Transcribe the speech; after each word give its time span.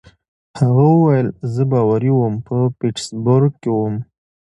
هغه 0.59 0.85
وویل: 0.93 1.27
زه 1.53 1.63
باوري 1.71 2.11
وم، 2.13 2.35
په 2.47 2.55
پیټسبرګ 2.79 3.51
کې 3.61 3.69
ووم. 3.71 3.95